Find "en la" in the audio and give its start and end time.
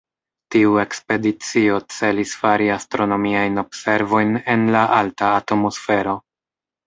4.55-4.81